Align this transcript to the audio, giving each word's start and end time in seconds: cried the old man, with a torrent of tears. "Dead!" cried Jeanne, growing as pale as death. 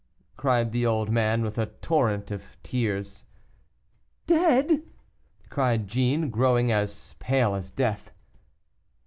cried 0.35 0.71
the 0.71 0.83
old 0.83 1.11
man, 1.11 1.43
with 1.43 1.59
a 1.59 1.67
torrent 1.67 2.31
of 2.31 2.57
tears. 2.63 3.25
"Dead!" 4.25 4.81
cried 5.51 5.87
Jeanne, 5.87 6.31
growing 6.31 6.71
as 6.71 7.15
pale 7.19 7.53
as 7.53 7.69
death. 7.69 8.11